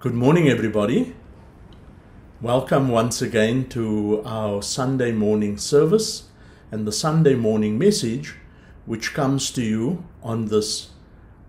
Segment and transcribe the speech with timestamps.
[0.00, 1.14] Good morning, everybody.
[2.40, 6.22] Welcome once again to our Sunday morning service
[6.72, 8.34] and the Sunday morning message,
[8.86, 10.92] which comes to you on this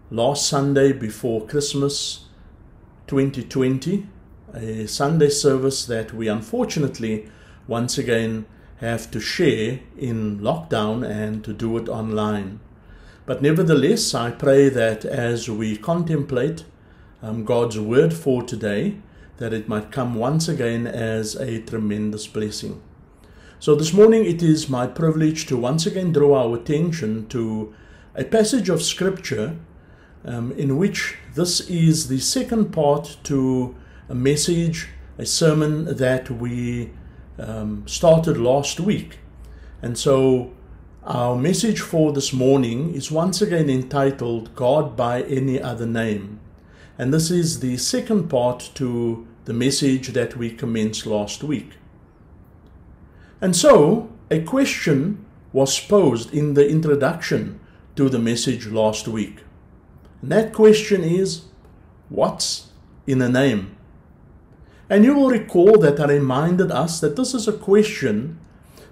[0.09, 2.25] last Sunday before Christmas
[3.07, 4.05] 2020,
[4.53, 7.29] a Sunday service that we unfortunately
[7.69, 8.45] once again
[8.81, 12.59] have to share in lockdown and to do it online.
[13.25, 16.65] But nevertheless, I pray that as we contemplate
[17.21, 18.97] um, God's word for today,
[19.37, 22.81] that it might come once again as a tremendous blessing.
[23.59, 27.73] So this morning it is my privilege to once again draw our attention to
[28.15, 29.55] a passage of scripture
[30.25, 33.75] um, in which this is the second part to
[34.09, 36.91] a message, a sermon that we
[37.39, 39.19] um, started last week.
[39.81, 40.51] And so
[41.03, 46.40] our message for this morning is once again entitled God by Any Other Name.
[47.01, 51.71] And this is the second part to the message that we commenced last week.
[53.41, 57.59] And so, a question was posed in the introduction
[57.95, 59.39] to the message last week.
[60.21, 61.45] And that question is
[62.09, 62.69] What's
[63.07, 63.75] in a name?
[64.87, 68.39] And you will recall that I reminded us that this is a question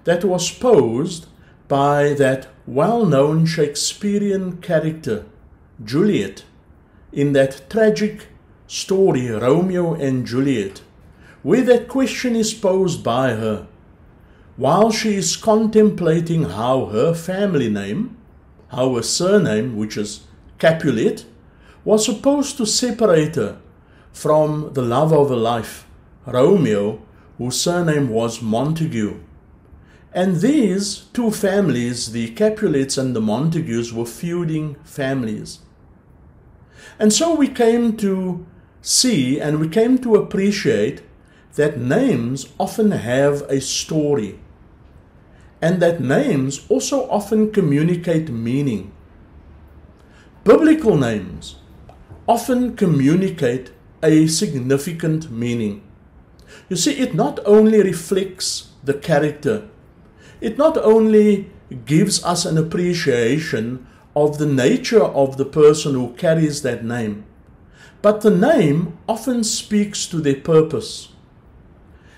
[0.02, 1.26] that was posed
[1.68, 5.26] by that well known Shakespearean character,
[5.84, 6.42] Juliet,
[7.12, 8.28] in that tragic
[8.66, 10.82] story, Romeo and Juliet,
[11.42, 13.66] where that question is posed by her
[14.60, 18.14] while she is contemplating how her family name,
[18.68, 20.26] how her surname, which is
[20.58, 21.24] Capulet,
[21.82, 23.58] was supposed to separate her
[24.12, 25.86] from the love of her life,
[26.26, 27.00] Romeo,
[27.38, 29.18] whose surname was Montague.
[30.12, 35.60] And these two families, the Capulets and the Montagues, were feuding families.
[37.00, 38.46] And so we came to
[38.82, 41.00] see and we came to appreciate
[41.54, 44.38] that names often have a story
[45.62, 48.92] and that names also often communicate meaning.
[50.44, 51.56] Biblical names
[52.28, 53.70] often communicate
[54.02, 55.82] a significant meaning.
[56.68, 59.68] You see, it not only reflects the character,
[60.42, 61.50] it not only
[61.86, 67.24] gives us an appreciation of the nature of the person who carries that name,
[68.02, 71.12] but the name often speaks to their purpose.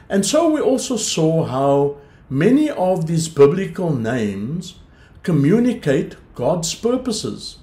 [0.08, 1.96] And so we also saw how
[2.28, 4.76] many of these biblical names
[5.22, 7.58] communicate God's purposes.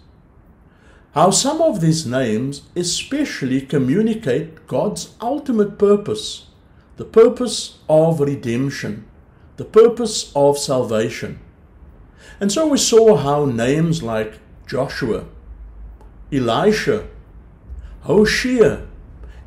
[1.13, 6.47] How some of these names especially communicate God's ultimate purpose,
[6.97, 9.05] the purpose of redemption,
[9.57, 11.39] the purpose of salvation.
[12.39, 15.25] And so we saw how names like Joshua,
[16.31, 17.07] Elisha,
[18.01, 18.85] Hoshea,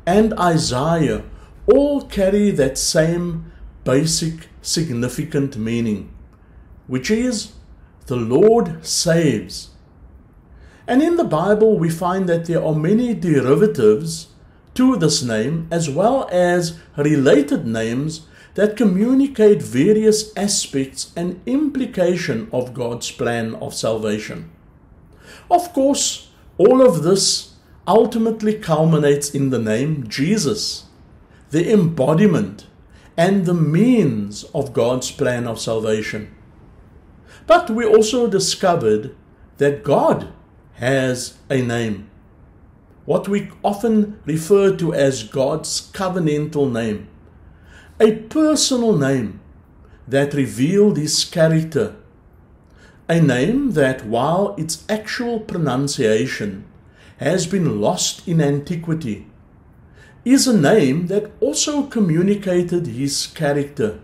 [0.05, 1.23] and Isaiah
[1.65, 3.51] all carry that same
[3.83, 6.13] basic significant meaning,
[6.87, 7.53] which is
[8.05, 9.69] the Lord saves.
[10.87, 14.27] And in the Bible, we find that there are many derivatives
[14.75, 22.73] to this name as well as related names that communicate various aspects and implication of
[22.73, 24.51] God's plan of salvation.
[25.49, 27.55] Of course, all of this
[27.87, 30.85] ultimately culminates in the name Jesus,
[31.49, 32.67] the embodiment
[33.17, 36.33] and the means of God's plan of salvation.
[37.45, 39.15] But we also discovered
[39.57, 40.31] that God
[40.75, 42.09] has a name,
[43.05, 47.07] what we often refer to as God's covenantal name,
[47.99, 49.39] a personal name
[50.07, 51.95] that revealed his character,
[53.07, 56.65] a name that, while its actual pronunciation
[57.17, 59.27] has been lost in antiquity,
[60.25, 63.99] is a name that also communicated his character.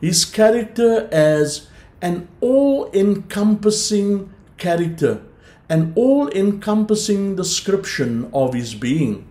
[0.00, 1.68] His character as
[2.00, 5.22] an all encompassing character,
[5.68, 9.26] an all encompassing description of his being.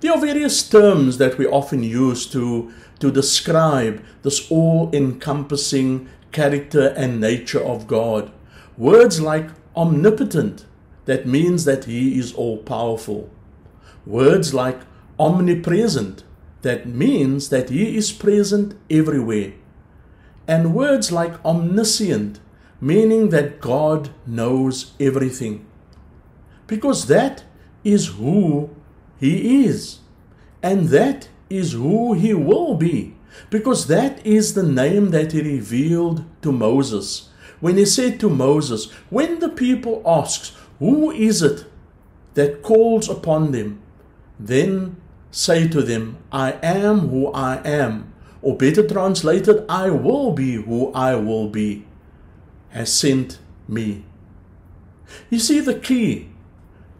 [0.00, 6.88] There are various terms that we often use to, to describe this all encompassing character
[6.96, 8.30] and nature of God.
[8.76, 10.66] Words like omnipotent,
[11.06, 13.30] that means that he is all powerful.
[14.06, 14.80] Words like
[15.18, 16.22] omnipresent,
[16.62, 19.52] that means that He is present everywhere.
[20.46, 22.40] And words like omniscient,
[22.80, 25.66] meaning that God knows everything.
[26.66, 27.44] Because that
[27.84, 28.70] is who
[29.18, 30.00] He is.
[30.62, 33.14] And that is who He will be.
[33.50, 37.28] Because that is the name that He revealed to Moses.
[37.60, 41.64] When He said to Moses, When the people asks, Who is it
[42.34, 43.80] that calls upon them?
[44.38, 44.96] Then
[45.30, 50.92] say to them, I am who I am, or better translated, I will be who
[50.92, 51.84] I will be,
[52.70, 54.04] has sent me.
[55.30, 56.28] You see, the key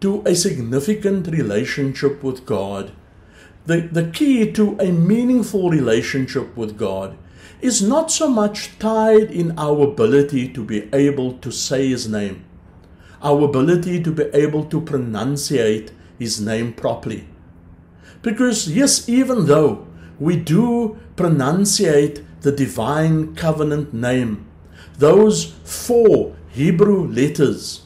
[0.00, 2.92] to a significant relationship with God,
[3.66, 7.16] the, the key to a meaningful relationship with God,
[7.60, 12.44] is not so much tied in our ability to be able to say His name,
[13.20, 17.26] our ability to be able to pronunciate His name properly.
[18.22, 19.86] Because, yes, even though
[20.18, 24.46] we do pronunciate the divine covenant name,
[24.96, 27.82] those four Hebrew letters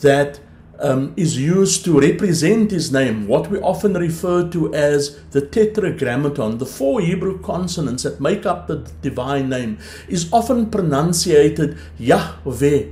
[0.00, 0.40] that
[0.80, 6.58] um, is used to represent his name, what we often refer to as the tetragrammaton,
[6.58, 9.78] the four Hebrew consonants that make up the divine name,
[10.08, 12.86] is often pronunciated Yahweh.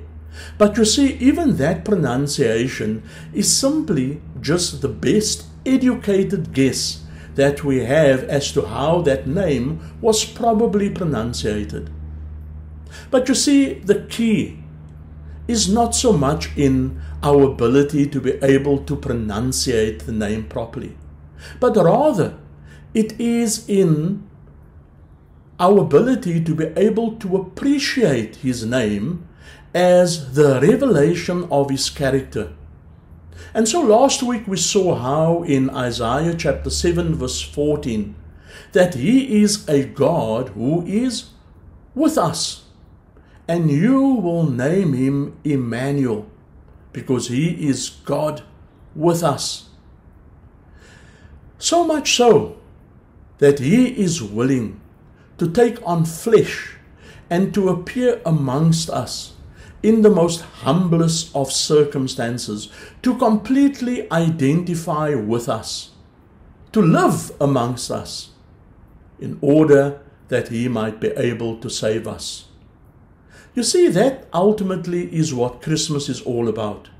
[0.58, 3.02] But you see, even that pronunciation
[3.32, 7.04] is simply just the best educated guess
[7.34, 11.90] that we have as to how that name was probably pronunciated.
[13.10, 14.63] But you see, the key
[15.46, 20.96] is not so much in our ability to be able to pronunciate the name properly,
[21.60, 22.38] but rather
[22.94, 24.26] it is in
[25.58, 29.26] our ability to be able to appreciate his name
[29.74, 32.52] as the revelation of his character.
[33.52, 38.14] And so last week we saw how in Isaiah chapter 7, verse 14,
[38.72, 41.30] that he is a God who is
[41.94, 42.63] with us.
[43.46, 46.26] And you will name him Emmanuel
[46.92, 48.42] because he is God
[48.94, 49.68] with us.
[51.58, 52.56] So much so
[53.38, 54.80] that he is willing
[55.38, 56.76] to take on flesh
[57.28, 59.34] and to appear amongst us
[59.82, 62.70] in the most humblest of circumstances,
[63.02, 65.90] to completely identify with us,
[66.72, 68.30] to live amongst us,
[69.20, 72.46] in order that he might be able to save us.
[73.54, 76.90] You see, that ultimately is what Christmas is all about.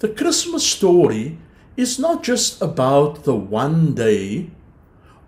[0.00, 1.38] The Christmas story
[1.76, 4.50] is not just about the one day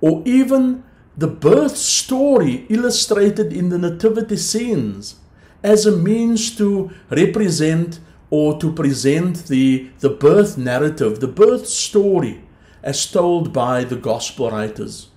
[0.01, 0.83] or even
[1.17, 5.17] the birth story illustrated in the nativity scenes
[5.63, 12.43] as a means to represent or to present the, the birth narrative, the birth story
[12.83, 15.09] as told by the gospel writers.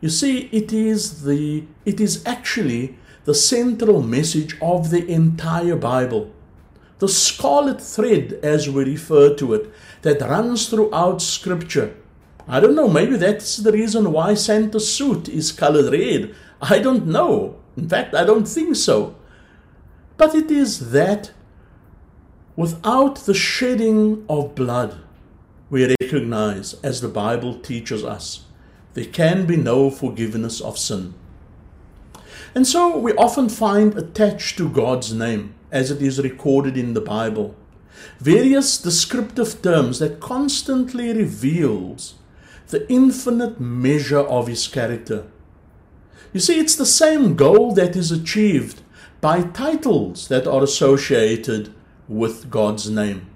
[0.00, 6.30] You see, it is the it is actually the central message of the entire Bible.
[7.00, 9.70] The scarlet thread, as we refer to it,
[10.02, 11.94] that runs throughout Scripture.
[12.46, 16.36] I don't know, maybe that's the reason why Santa's suit is colored red.
[16.62, 17.56] I don't know.
[17.76, 19.16] In fact, I don't think so.
[20.16, 21.32] But it is that
[22.54, 25.00] without the shedding of blood,
[25.68, 28.44] we recognize, as the Bible teaches us,
[28.94, 31.14] there can be no forgiveness of sin.
[32.54, 37.00] And so we often find attached to God's name, as it is recorded in the
[37.00, 37.54] Bible,
[38.18, 42.14] various descriptive terms that constantly reveals
[42.68, 45.26] the infinite measure of his character.
[46.32, 48.82] You see, it's the same goal that is achieved
[49.20, 51.72] by titles that are associated
[52.08, 53.28] with God's name.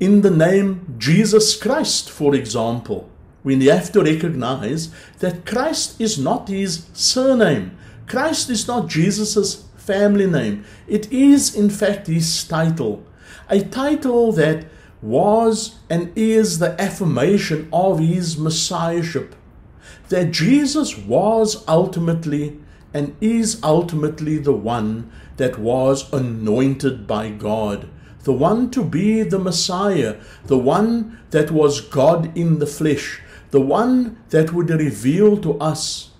[0.00, 3.08] In the name Jesus Christ, for example,
[3.46, 10.26] we have to recognize that Christ is not his surname, Christ is not Jesus' family
[10.26, 10.64] name.
[10.88, 13.04] It is, in fact, his title.
[13.48, 14.66] A title that
[15.00, 19.36] was and is the affirmation of his messiahship.
[20.08, 22.58] That Jesus was ultimately
[22.92, 27.88] and is ultimately the one that was anointed by God,
[28.24, 33.60] the one to be the Messiah, the one that was God in the flesh, the
[33.60, 36.10] one that would reveal to us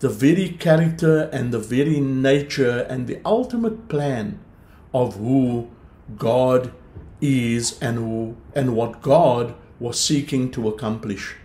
[0.00, 4.40] the very character and the very nature and the ultimate plan
[4.92, 5.70] of who
[6.16, 6.72] God
[7.20, 11.36] is and who and what God was seeking to accomplish.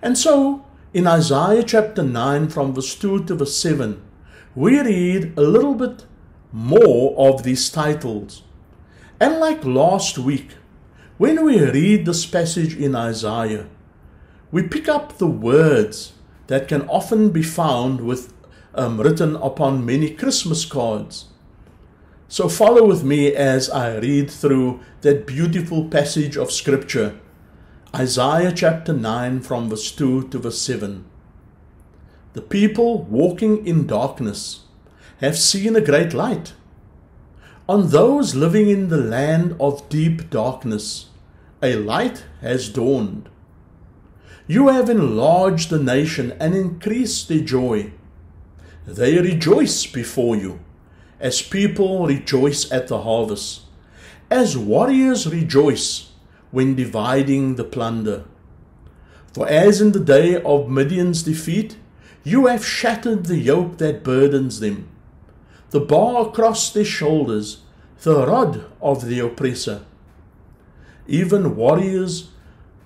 [0.00, 4.02] And so in Isaiah chapter 9 from verse 2 to verse 7
[4.54, 6.06] we read a little bit
[6.50, 8.42] more of these titles.
[9.20, 10.56] And like last week,
[11.18, 13.66] when we read this passage in Isaiah,
[14.50, 16.12] we pick up the words
[16.46, 18.32] that can often be found with
[18.74, 21.26] um, written upon many Christmas cards.
[22.28, 27.18] So follow with me as I read through that beautiful passage of Scripture,
[27.94, 31.04] Isaiah chapter 9, from verse 2 to verse 7.
[32.34, 34.60] The people walking in darkness
[35.20, 36.52] have seen a great light.
[37.68, 41.06] On those living in the land of deep darkness,
[41.62, 43.28] a light has dawned.
[44.50, 47.92] You have enlarged the nation and increased their joy.
[48.86, 50.60] They rejoice before you,
[51.20, 53.66] as people rejoice at the harvest,
[54.30, 56.12] as warriors rejoice
[56.50, 58.24] when dividing the plunder.
[59.34, 61.76] For as in the day of Midian's defeat,
[62.24, 64.88] you have shattered the yoke that burdens them,
[65.70, 67.58] the bar across their shoulders,
[68.00, 69.82] the rod of the oppressor.
[71.06, 72.30] Even warriors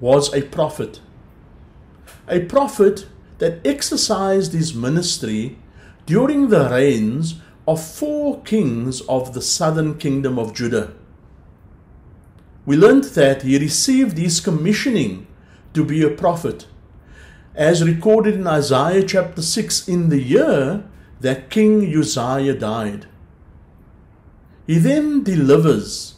[0.00, 1.00] was a prophet.
[2.28, 3.06] A prophet
[3.38, 5.58] that exercised his ministry
[6.06, 10.92] during the reigns of four kings of the southern kingdom of Judah.
[12.64, 15.26] We learned that he received his commissioning
[15.74, 16.66] to be a prophet,
[17.54, 20.84] as recorded in Isaiah chapter 6 in the year
[21.20, 23.06] that King Uzziah died.
[24.66, 26.15] He then delivers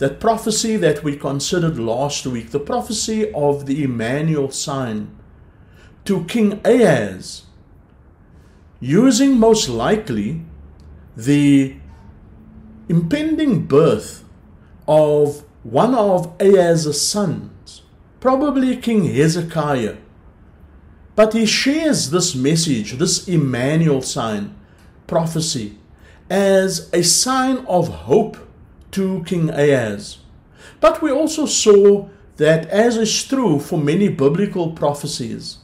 [0.00, 5.14] that prophecy that we considered last week, the prophecy of the Emmanuel sign
[6.06, 7.42] to King Ahaz,
[8.80, 10.40] using most likely
[11.14, 11.76] the
[12.88, 14.24] impending birth
[14.88, 17.82] of one of Ahaz's sons,
[18.20, 19.98] probably King Hezekiah.
[21.14, 24.56] But he shares this message, this Emmanuel sign,
[25.06, 25.76] prophecy,
[26.30, 28.38] as a sign of hope
[28.92, 30.18] to King Ahaz.
[30.80, 35.58] But we also saw that, as is true for many biblical prophecies,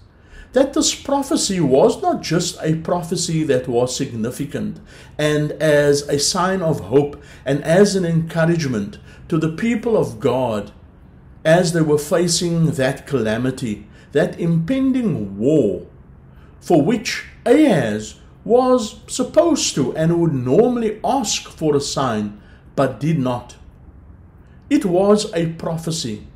[0.52, 4.80] that this prophecy was not just a prophecy that was significant
[5.18, 10.72] and as a sign of hope and as an encouragement to the people of God
[11.44, 15.86] as they were facing that calamity, that impending war,
[16.60, 18.14] for which Ahaz
[18.44, 22.40] was supposed to and would normally ask for a sign
[22.76, 23.56] but did not.
[24.70, 26.26] It was a prophecy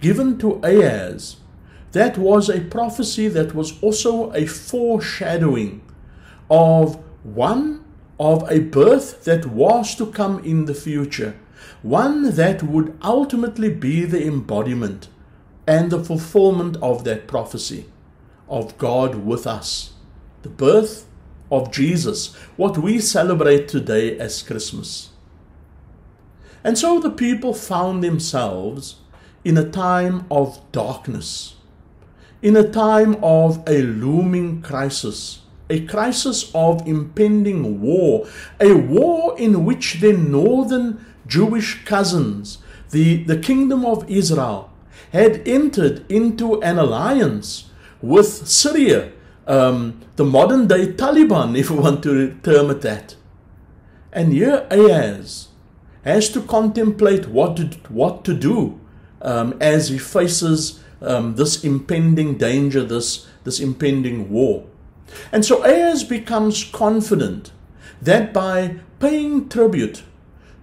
[0.00, 1.36] given to Ahaz.
[1.92, 5.82] That was a prophecy that was also a foreshadowing
[6.50, 7.84] of one
[8.20, 11.36] of a birth that was to come in the future,
[11.82, 15.08] one that would ultimately be the embodiment
[15.66, 17.86] and the fulfillment of that prophecy
[18.48, 19.92] of God with us.
[20.42, 21.06] The birth
[21.50, 25.10] of Jesus, what we celebrate today as Christmas.
[26.64, 28.96] And so the people found themselves
[29.44, 31.56] in a time of darkness,
[32.42, 38.26] in a time of a looming crisis, a crisis of impending war,
[38.60, 42.58] a war in which their northern Jewish cousins,
[42.90, 44.70] the, the kingdom of Israel,
[45.12, 49.12] had entered into an alliance with Syria,
[49.46, 53.16] um, the modern day Taliban, if you want to term it that.
[54.12, 55.47] And here Ahaz,
[56.08, 58.80] has to contemplate what to, what to do
[59.20, 64.64] um, as he faces um, this impending danger, this, this impending war.
[65.32, 67.52] And so Ahaz becomes confident
[68.00, 70.02] that by paying tribute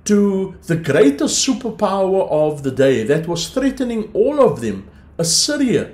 [0.06, 5.92] to the greatest superpower of the day that was threatening all of them, Assyria,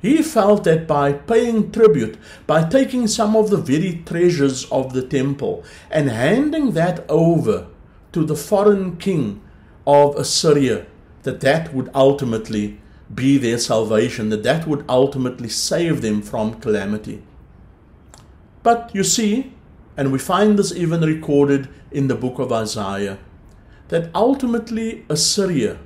[0.00, 5.02] he felt that by paying tribute, by taking some of the very treasures of the
[5.02, 7.68] temple and handing that over
[8.14, 9.42] to the foreign king
[9.86, 10.86] of Assyria,
[11.24, 12.80] that that would ultimately
[13.14, 17.22] be their salvation, that that would ultimately save them from calamity.
[18.62, 19.52] But you see,
[19.96, 23.18] and we find this even recorded in the book of Isaiah,
[23.88, 25.78] that ultimately Assyria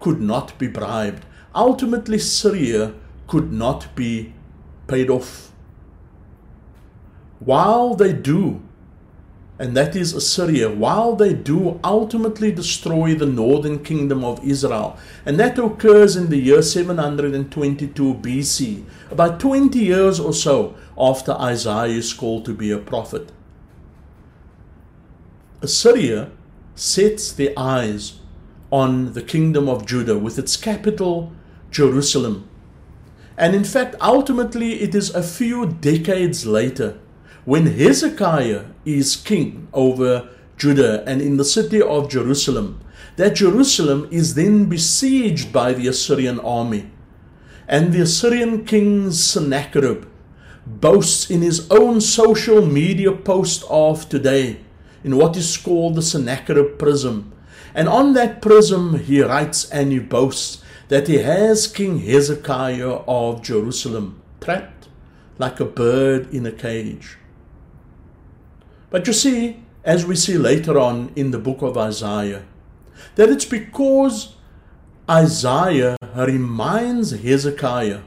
[0.00, 1.24] could not be bribed.
[1.54, 2.94] Ultimately, Syria
[3.28, 4.34] could not be
[4.86, 5.52] paid off.
[7.38, 8.62] While they do
[9.62, 14.98] and that is Assyria, while they do ultimately destroy the northern kingdom of Israel.
[15.24, 21.96] And that occurs in the year 722 BC, about 20 years or so after Isaiah
[21.96, 23.30] is called to be a prophet.
[25.60, 26.32] Assyria
[26.74, 28.14] sets their eyes
[28.72, 31.30] on the kingdom of Judah with its capital,
[31.70, 32.48] Jerusalem.
[33.38, 36.98] And in fact, ultimately, it is a few decades later
[37.44, 42.80] when Hezekiah is king over Judah and in the city of Jerusalem,
[43.16, 46.90] that Jerusalem is then besieged by the Assyrian army.
[47.66, 50.06] And the Assyrian king Sennacherib
[50.66, 54.60] boasts in his own social media post of today
[55.02, 57.32] in what is called the Sennacherib prism.
[57.74, 63.42] And on that prism he writes and he boasts that he has King Hezekiah of
[63.42, 64.88] Jerusalem trapped
[65.38, 67.16] like a bird in a cage.
[68.92, 72.44] But you see, as we see later on in the book of Isaiah,
[73.14, 74.36] that it's because
[75.10, 78.02] Isaiah reminds Hezekiah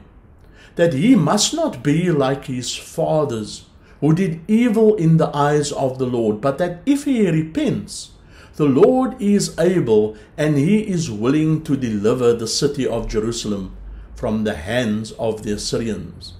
[0.76, 3.66] that he must not be like his fathers
[4.00, 8.12] who did evil in the eyes of the Lord, but that if he repents,
[8.54, 13.76] the Lord is able and he is willing to deliver the city of Jerusalem
[14.14, 16.34] from the hands of the Assyrians.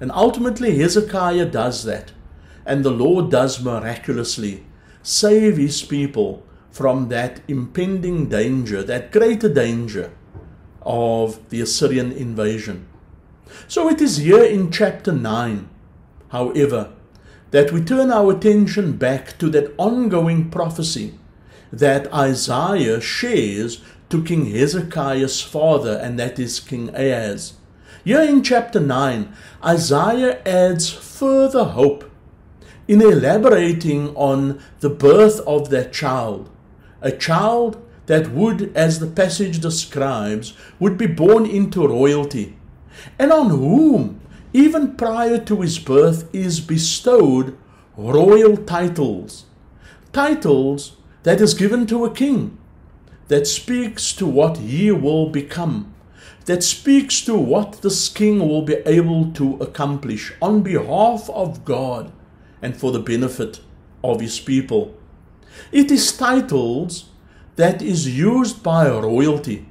[0.00, 2.12] And ultimately, Hezekiah does that.
[2.64, 4.64] And the Lord does miraculously
[5.02, 10.12] save his people from that impending danger, that greater danger
[10.80, 12.86] of the Assyrian invasion.
[13.68, 15.68] So it is here in chapter 9,
[16.28, 16.92] however,
[17.50, 21.18] that we turn our attention back to that ongoing prophecy
[21.70, 27.54] that Isaiah shares to King Hezekiah's father, and that is King Ahaz.
[28.04, 29.32] Here in chapter 9,
[29.64, 32.10] Isaiah adds further hope
[32.88, 36.50] in elaborating on the birth of that child,
[37.00, 42.56] a child that would, as the passage describes, would be born into royalty,
[43.18, 44.20] and on whom,
[44.52, 47.56] even prior to his birth, is bestowed
[47.96, 49.46] royal titles,
[50.12, 52.58] titles that is given to a king,
[53.28, 55.94] that speaks to what he will become,
[56.46, 62.12] that speaks to what this king will be able to accomplish on behalf of God
[62.62, 63.60] and for the benefit
[64.02, 64.94] of his people.
[65.70, 67.10] It is titles
[67.56, 69.66] that is used by royalty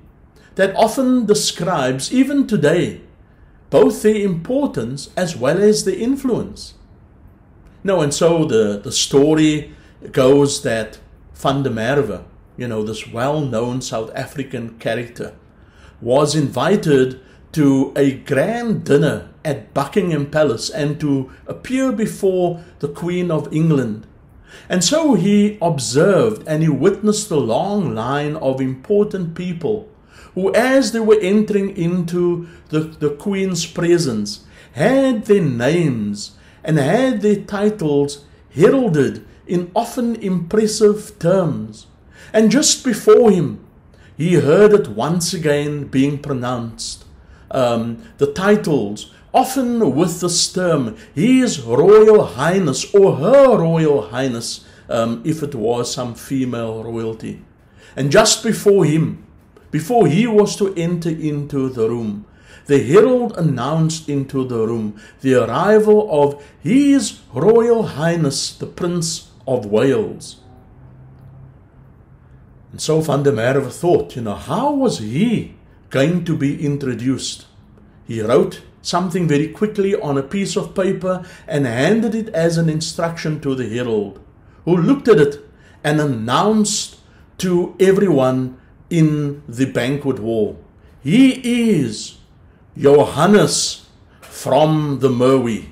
[0.56, 3.01] that often describes, even today,
[3.69, 6.75] both the importance as well as the influence.
[7.84, 9.73] No, and so the, the story
[10.12, 10.99] goes that
[11.34, 12.23] Van der Merwe,
[12.58, 15.34] you know, this well known South African character,
[16.01, 17.19] was invited
[17.54, 24.08] to a grand dinner at Buckingham Palace and to appear before the Queen of England.
[24.69, 29.89] And so he observed and he witnessed the long line of important people
[30.36, 37.21] who, as they were entering into the, the Queen's presence, had their names and had
[37.21, 41.88] their titles heralded in often impressive terms.
[42.34, 43.65] And just before him,
[44.15, 47.06] he heard it once again being pronounced.
[47.49, 55.22] Um, the titles often with this term, His Royal Highness or Her Royal Highness, um,
[55.26, 57.41] if it was some female royalty.
[57.96, 59.26] And just before him,
[59.70, 62.26] before he was to enter into the room,
[62.67, 69.65] the herald announced into the room the arrival of His Royal Highness, the Prince of
[69.65, 70.38] Wales.
[72.72, 75.56] And so Van der Merwe thought, you know, how was he
[75.89, 77.46] going to be introduced?
[78.08, 82.70] He wrote something very quickly on a piece of paper and handed it as an
[82.70, 84.20] instruction to the herald,
[84.65, 85.39] who looked at it
[85.84, 86.98] and announced
[87.38, 88.58] to everyone
[88.89, 90.60] in the banquet hall,
[91.02, 92.17] He is
[92.78, 93.88] Johannes
[94.22, 95.70] from the Merwe.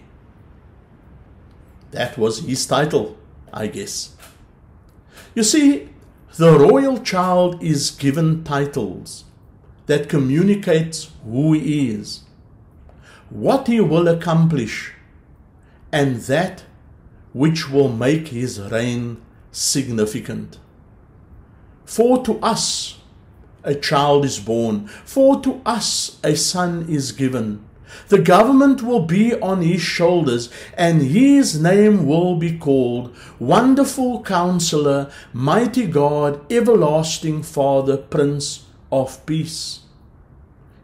[1.91, 3.17] That was his title,
[3.53, 4.15] I guess.
[5.35, 5.89] You see,
[6.37, 9.25] the royal child is given titles
[9.87, 12.21] that communicates who he is
[13.29, 14.93] what he will accomplish,
[15.91, 16.63] and that
[17.33, 20.57] which will make his reign significant.
[21.85, 22.99] For to us
[23.63, 27.65] a child is born, for to us a son is given.
[28.09, 35.11] The government will be on his shoulders, and his name will be called Wonderful Counselor,
[35.33, 39.81] Mighty God, Everlasting Father, Prince of Peace.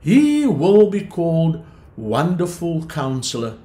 [0.01, 1.63] He will be called
[1.97, 3.57] Wonderful Counselor.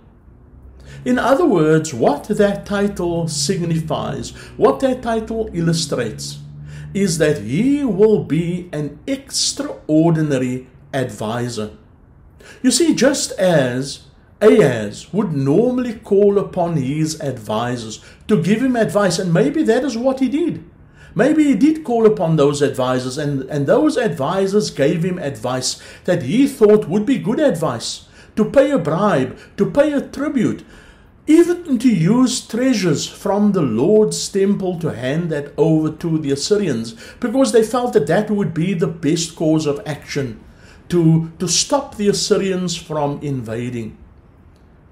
[1.04, 6.38] In other words, what that title signifies, what that title illustrates,
[6.94, 11.70] is that he will be an extraordinary advisor.
[12.62, 14.04] You see, just as
[14.40, 19.96] Ahaz would normally call upon his advisors to give him advice, and maybe that is
[19.96, 20.64] what he did.
[21.14, 26.22] Maybe he did call upon those advisors, and, and those advisors gave him advice that
[26.22, 30.64] he thought would be good advice to pay a bribe, to pay a tribute,
[31.26, 36.94] even to use treasures from the Lord's temple to hand that over to the Assyrians,
[37.20, 40.40] because they felt that that would be the best course of action
[40.88, 43.96] to, to stop the Assyrians from invading.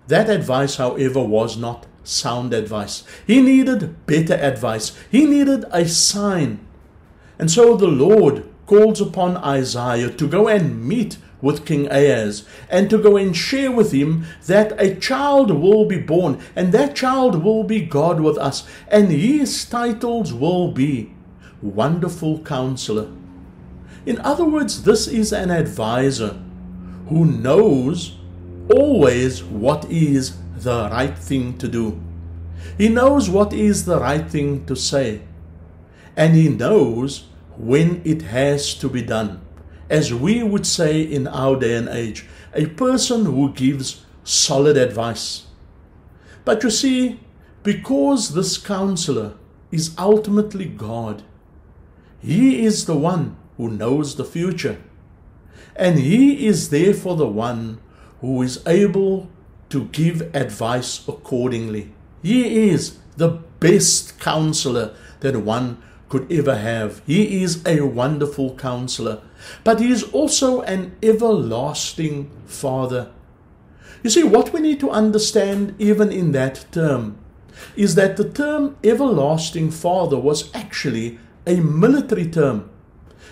[0.07, 3.05] That advice, however, was not sound advice.
[3.27, 4.97] He needed better advice.
[5.11, 6.67] He needed a sign.
[7.39, 12.91] And so the Lord calls upon Isaiah to go and meet with King Ahaz and
[12.91, 17.43] to go and share with him that a child will be born and that child
[17.43, 21.13] will be God with us and his titles will be
[21.63, 23.09] Wonderful Counselor.
[24.07, 26.41] In other words, this is an advisor
[27.09, 28.17] who knows
[28.71, 32.01] always what is the right thing to do.
[32.77, 35.23] He knows what is the right thing to say.
[36.17, 37.25] And he knows
[37.57, 39.41] when it has to be done.
[39.91, 45.47] As we would say in our day and age, a person who gives solid advice.
[46.45, 47.21] But you see,
[47.63, 49.35] because this counselor
[49.71, 51.23] is ultimately God,
[52.21, 54.79] he is the one who knows the future.
[55.77, 57.81] And he is therefore the one
[58.21, 59.31] who is able
[59.71, 61.93] to give advice accordingly.
[62.23, 67.03] He is the best counselor that one could ever have.
[67.07, 69.21] He is a wonderful counselor,
[69.65, 73.11] but he is also an everlasting Father.
[74.03, 77.19] You see, what we need to understand, even in that term,
[77.77, 82.71] is that the term everlasting Father was actually a military term.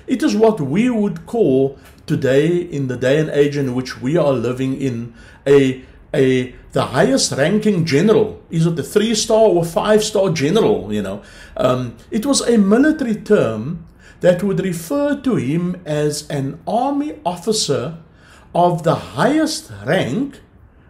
[0.07, 4.17] It is what we would call today, in the day and age in which we
[4.17, 5.15] are living in,
[5.47, 10.93] a a the highest ranking general is it a three star or five star general
[10.93, 11.23] you know
[11.57, 13.85] um, it was a military term
[14.27, 17.97] that would refer to him as an army officer
[18.53, 20.41] of the highest rank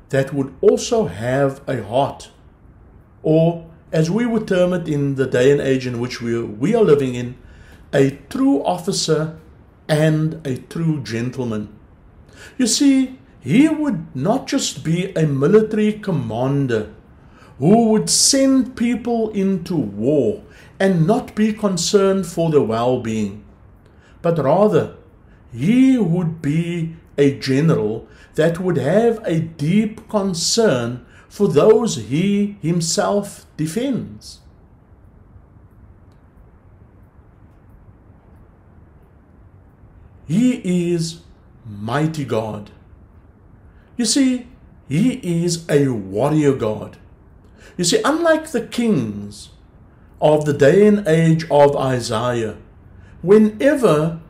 [0.09, 2.31] that would also have a heart.
[3.22, 6.75] Or as we would term it in the day and age in which we, we
[6.75, 7.37] are living in
[7.92, 9.38] a true officer
[9.87, 11.68] and a true gentleman.
[12.57, 16.90] You see he would not just be a military commander
[17.59, 20.42] who would send people into war
[20.79, 23.45] and not be concerned for their well being,
[24.23, 24.97] but rather
[25.53, 33.47] he would be a general that would have a deep concern for those he himself
[33.57, 34.41] defends.
[40.27, 41.21] He is
[41.65, 42.71] mighty God.
[43.97, 44.49] You see,
[44.89, 46.99] he is a warrior god.
[47.77, 49.51] You see, unlike the kings
[50.21, 52.57] of the day and age of Isaiah,
[53.23, 54.21] whenever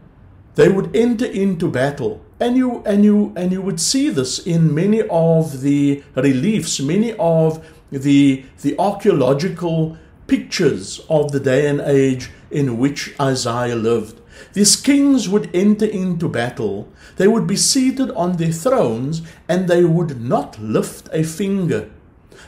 [0.54, 4.74] they would enter into battle, and you and you and you would see this in
[4.74, 9.96] many of the reliefs, many of the the archaeological
[10.26, 14.20] pictures of the day and age in which Isaiah lived.
[14.52, 19.84] These kings would enter into battle, they would be seated on their thrones, and they
[19.84, 21.90] would not lift a finger.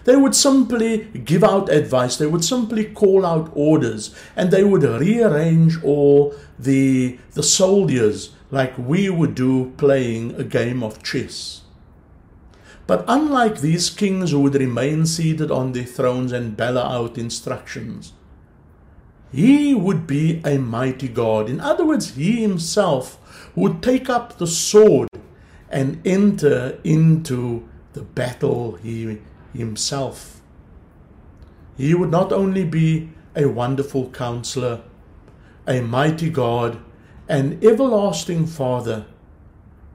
[0.08, 4.82] They would simply give out advice, they would simply call out orders, and they would
[4.82, 11.60] rearrange all the, the soldiers like we would do playing a game of chess.
[12.86, 18.14] But unlike these kings who would remain seated on their thrones and bellow out instructions,
[19.30, 21.50] he would be a mighty God.
[21.50, 25.10] In other words, he himself would take up the sword
[25.68, 29.18] and enter into the battle he
[29.54, 30.40] himself.
[31.76, 34.82] He would not only be a wonderful counselor,
[35.66, 36.78] a mighty God,
[37.28, 39.06] an everlasting Father,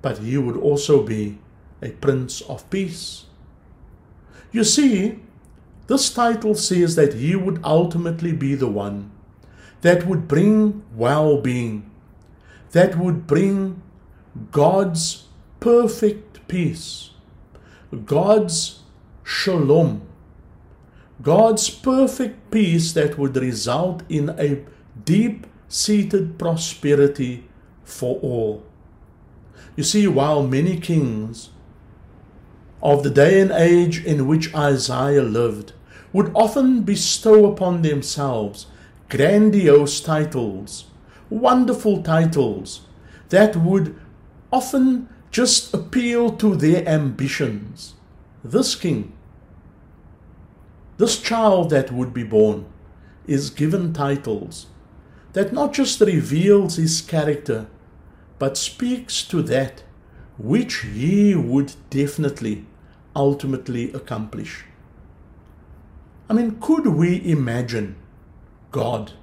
[0.01, 1.39] but he would also be
[1.81, 3.25] a Prince of Peace.
[4.51, 5.19] You see,
[5.87, 9.11] this title says that he would ultimately be the one
[9.81, 11.89] that would bring well being,
[12.71, 13.81] that would bring
[14.51, 15.27] God's
[15.59, 17.11] perfect peace,
[18.05, 18.82] God's
[19.23, 20.01] shalom,
[21.21, 24.63] God's perfect peace that would result in a
[25.05, 27.45] deep seated prosperity
[27.83, 28.63] for all.
[29.75, 31.49] You see, while many kings
[32.81, 35.73] of the day and age in which Isaiah lived
[36.11, 38.67] would often bestow upon themselves
[39.09, 40.85] grandiose titles,
[41.29, 42.81] wonderful titles
[43.29, 43.95] that would
[44.51, 47.95] often just appeal to their ambitions.
[48.43, 49.13] This king,
[50.97, 52.65] this child that would be born,
[53.25, 54.67] is given titles
[55.31, 57.67] that not just reveals his character,
[58.39, 59.83] but speaks to that
[60.37, 62.65] which he would definitely
[63.15, 64.65] ultimately accomplish.
[66.29, 67.95] I mean, could we imagine
[68.71, 69.13] God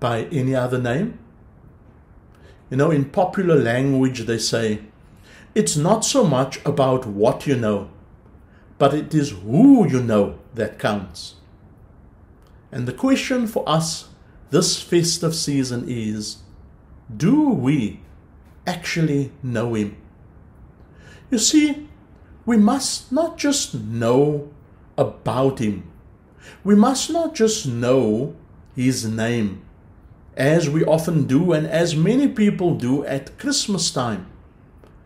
[0.00, 1.18] by any other name?
[2.70, 4.80] You know, in popular language, they say,
[5.54, 7.90] it's not so much about what you know,
[8.78, 11.34] but it is who you know that counts.
[12.70, 14.08] And the question for us
[14.50, 16.38] this festive season is
[17.14, 18.00] do we
[18.66, 19.96] actually know Him?
[21.30, 21.88] You see,
[22.46, 24.50] we must not just know
[24.96, 25.90] about Him,
[26.64, 28.34] we must not just know
[28.76, 29.62] His name,
[30.36, 34.26] as we often do and as many people do at Christmas time.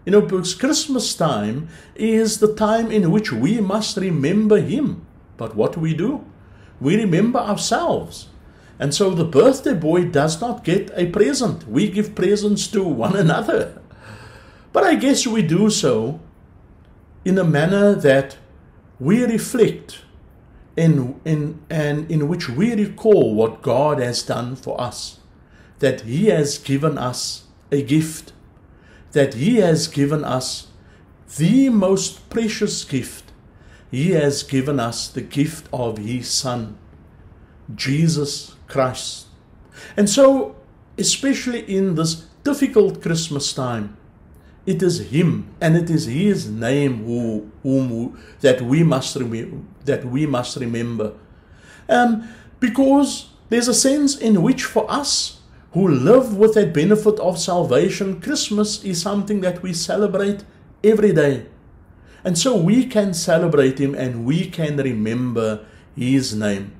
[0.05, 5.07] You know, because Christmas time is the time in which we must remember Him.
[5.37, 6.25] But what do we do?
[6.81, 8.29] We remember ourselves.
[8.79, 11.69] And so the birthday boy does not get a present.
[11.69, 13.81] We give presents to one another.
[14.73, 16.19] But I guess we do so
[17.25, 18.37] in a manner that
[18.99, 20.01] we reflect
[20.77, 25.21] in, in, and in which we recall what God has done for us,
[25.79, 28.33] that He has given us a gift,
[29.13, 30.69] that He has given us
[31.37, 33.33] the most precious gift.
[33.91, 36.79] He has given us the gift of His Son,
[37.75, 39.27] Jesus Christ.
[39.97, 40.57] And so,
[40.99, 43.97] especially in this difficult Christmas time,
[44.65, 49.59] it is Him and it is His name who, whom that we must remember.
[49.85, 51.15] That we must remember,
[51.89, 52.29] um,
[52.61, 55.42] because there's a sense in which, for us
[55.73, 60.45] who live with that benefit of salvation, Christmas is something that we celebrate
[60.85, 61.47] every day,
[62.25, 65.65] and so we can celebrate Him and we can remember
[65.97, 66.73] His name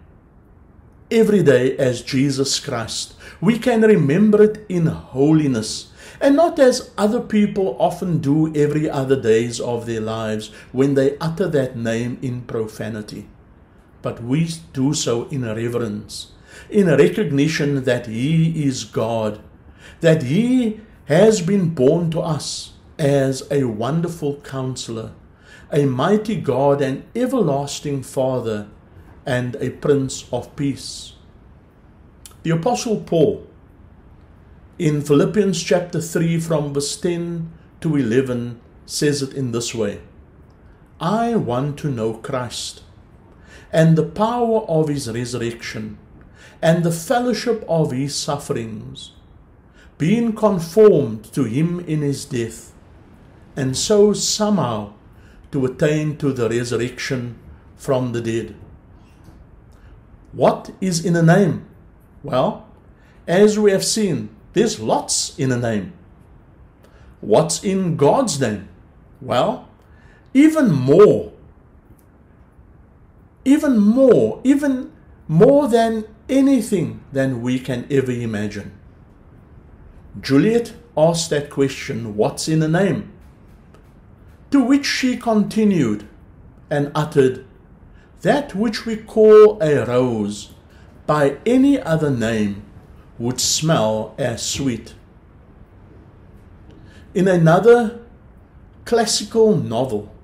[1.11, 3.15] every day as Jesus Christ.
[3.41, 9.21] We can remember it in holiness and not as other people often do every other
[9.21, 13.27] days of their lives when they utter that name in profanity.
[14.01, 16.33] But we do so in reverence,
[16.71, 19.41] in recognition that He is God,
[20.01, 25.13] that He has been born to us as a wonderful counselor,
[25.71, 28.69] a mighty God and everlasting Father,
[29.25, 31.15] and a Prince of Peace.
[32.43, 33.47] The Apostle Paul
[34.79, 40.01] in Philippians chapter 3, from verse 10 to 11, says it in this way
[41.01, 42.83] I want to know Christ
[43.73, 45.99] and the power of his resurrection
[46.63, 49.13] and the fellowship of his sufferings,
[49.99, 52.73] being conformed to him in his death,
[53.57, 54.93] and so somehow
[55.51, 57.37] to attain to the resurrection
[57.77, 58.55] from the dead.
[60.33, 61.67] What is in a name?
[62.23, 62.67] Well,
[63.27, 65.93] as we have seen, there's lots in a name.
[67.21, 68.69] What's in God's name?
[69.21, 69.69] Well,
[70.33, 71.33] even more.
[73.45, 74.93] Even more, even
[75.29, 78.73] more than anything than we can ever imagine.
[80.21, 83.13] Juliet asked that question, What's in a name?
[84.51, 86.07] To which she continued
[86.71, 87.45] and uttered,
[88.21, 90.53] That which we call a rose
[91.07, 92.63] by any other name
[93.19, 94.95] would smell as sweet.
[97.15, 98.01] In another
[98.85, 100.15] classical novel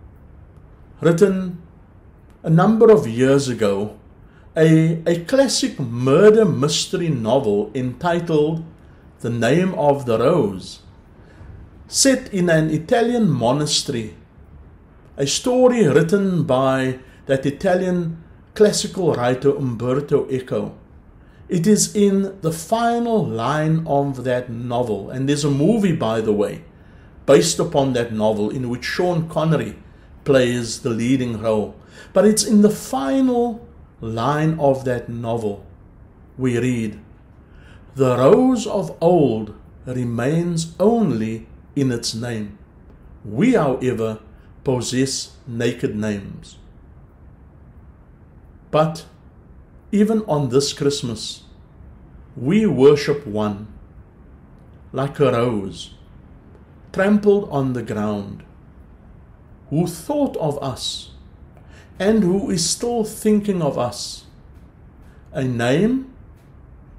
[1.01, 1.63] written
[2.43, 3.98] a number of years ago,
[4.59, 8.65] a, a classic murder mystery novel entitled
[9.21, 10.81] The Name of the Rose,
[11.87, 14.17] set in an Italian monastery,
[15.17, 18.21] a story written by that Italian
[18.55, 20.77] classical writer Umberto Eco.
[21.49, 26.33] It is in the final line of that novel, and there's a movie, by the
[26.33, 26.65] way,
[27.27, 29.77] based upon that novel in which Sean Connery
[30.25, 31.77] plays the leading role.
[32.13, 33.68] But it's in the final
[34.01, 35.65] line of that novel
[36.37, 37.01] we read
[37.95, 42.59] The rose of old remains only in its name.
[43.25, 44.21] We, however,
[44.63, 46.59] possess naked names.
[48.71, 49.07] But
[49.91, 51.43] even on this Christmas,
[52.37, 53.67] we worship one
[54.93, 55.95] like a rose
[56.93, 58.45] trampled on the ground.
[59.71, 61.11] who thought of us
[61.99, 64.25] and who is still thinking of us.
[65.33, 66.13] A name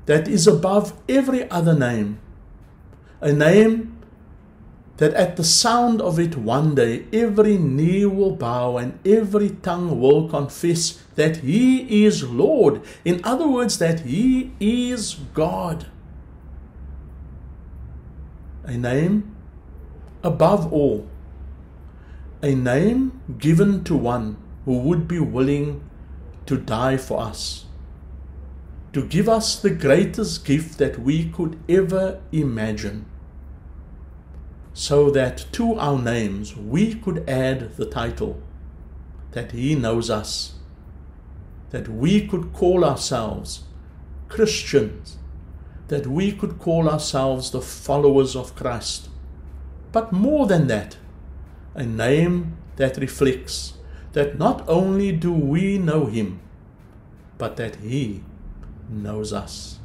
[0.05, 2.19] that is above every other name.
[3.21, 3.97] A name
[4.97, 9.99] that at the sound of it one day every knee will bow and every tongue
[9.99, 12.81] will confess that He is Lord.
[13.05, 15.87] In other words, that He is God.
[18.65, 19.35] A name
[20.21, 21.07] above all.
[22.43, 24.37] A name given to one
[24.69, 25.81] who would be willing
[26.45, 27.65] to die for us.
[28.93, 33.07] To give us the greatest gift that we could ever imagine
[34.71, 38.39] so that to our names we could add the title
[39.31, 40.59] that He knows us,
[41.71, 43.63] that we could call ourselves
[44.27, 45.17] Christians,
[45.87, 49.09] that we could call ourselves the followers of Christ.
[49.91, 50.97] But more than that,
[51.73, 53.73] a name that reflects
[54.13, 56.39] that not only do we know Him,
[57.37, 58.23] but that He
[58.89, 59.79] knows us.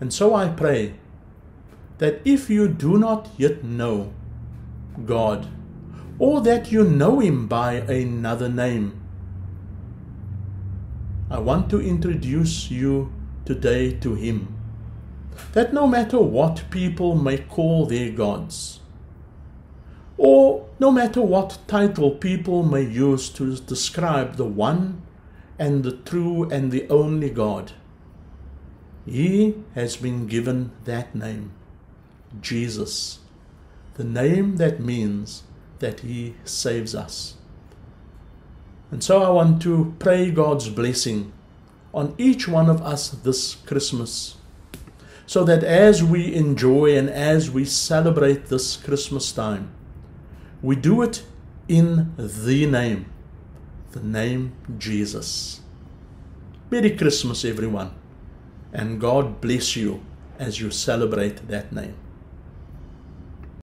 [0.00, 0.94] And so I pray
[1.98, 4.12] that if you do not yet know
[5.06, 5.48] God,
[6.18, 9.00] or that you know Him by another name,
[11.30, 13.12] I want to introduce you
[13.44, 14.54] today to Him.
[15.52, 18.80] That no matter what people may call their gods,
[20.16, 25.02] or no matter what title people may use to describe the one
[25.58, 27.72] and the true and the only God,
[29.06, 31.52] He has been given that name.
[32.40, 33.20] Jesus,
[33.94, 35.44] the name that means
[35.78, 37.34] that He saves us.
[38.90, 41.32] And so I want to pray God's blessing
[41.92, 44.36] on each one of us this Christmas,
[45.26, 49.73] so that as we enjoy and as we celebrate this Christmas time,
[50.64, 51.22] we do it
[51.68, 53.04] in the name,
[53.92, 55.60] the name Jesus.
[56.70, 57.90] Merry Christmas, everyone,
[58.72, 60.02] and God bless you
[60.38, 61.94] as you celebrate that name.